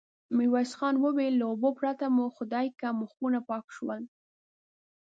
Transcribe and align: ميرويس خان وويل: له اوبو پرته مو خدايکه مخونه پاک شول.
ميرويس 0.37 0.71
خان 0.77 0.95
وويل: 1.03 1.33
له 1.39 1.45
اوبو 1.51 1.69
پرته 1.79 2.05
مو 2.15 2.25
خدايکه 2.37 2.87
مخونه 3.01 3.39
پاک 3.49 3.65
شول. 3.75 4.01